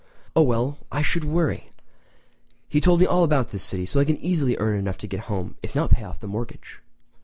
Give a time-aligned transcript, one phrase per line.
[0.35, 1.69] Oh well, I should worry!
[2.67, 5.19] He told me all about the city so I can easily earn enough to get
[5.29, 6.81] home if not to pay off the mortgage!"